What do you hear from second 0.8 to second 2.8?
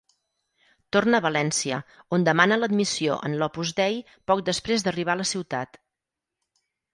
Torna a València, on demana